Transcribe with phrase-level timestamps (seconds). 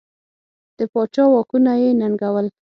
[0.77, 2.47] د پاچا واکونه یې ننګول.